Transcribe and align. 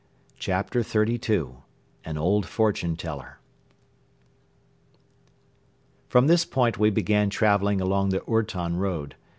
CHAPTER 0.39 0.81
XXXII 0.81 1.57
AN 2.05 2.17
OLD 2.17 2.47
FORTUNE 2.47 2.95
TELLER 2.95 3.37
From 6.09 6.25
this 6.25 6.43
point 6.43 6.79
we 6.79 6.89
began 6.89 7.29
traveling 7.29 7.79
along 7.79 8.09
the 8.09 8.23
ourton 8.27 8.77
road. 8.77 9.13